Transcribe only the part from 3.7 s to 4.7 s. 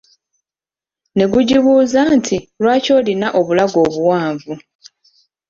obuwanvu?